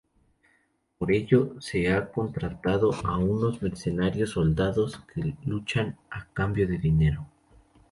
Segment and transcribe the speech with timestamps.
[0.97, 1.55] Para ello
[1.95, 7.27] ha contratado a unos mercenarios, soldados que luchan a cambio de dinero.